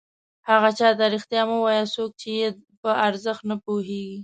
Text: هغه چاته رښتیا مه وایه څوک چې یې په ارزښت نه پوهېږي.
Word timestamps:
هغه 0.49 0.69
چاته 0.79 1.05
رښتیا 1.13 1.41
مه 1.49 1.57
وایه 1.61 1.85
څوک 1.95 2.11
چې 2.21 2.29
یې 2.39 2.47
په 2.81 2.89
ارزښت 3.07 3.43
نه 3.49 3.55
پوهېږي. 3.63 4.19